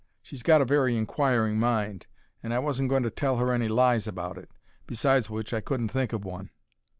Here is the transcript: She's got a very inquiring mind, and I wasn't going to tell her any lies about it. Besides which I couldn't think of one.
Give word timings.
She's 0.23 0.41
got 0.41 0.61
a 0.61 0.65
very 0.65 0.97
inquiring 0.97 1.59
mind, 1.59 2.07
and 2.41 2.55
I 2.55 2.57
wasn't 2.57 2.89
going 2.89 3.03
to 3.03 3.11
tell 3.11 3.37
her 3.37 3.53
any 3.53 3.67
lies 3.67 4.07
about 4.07 4.35
it. 4.35 4.49
Besides 4.87 5.29
which 5.29 5.53
I 5.53 5.61
couldn't 5.61 5.89
think 5.89 6.11
of 6.11 6.25
one. 6.25 6.49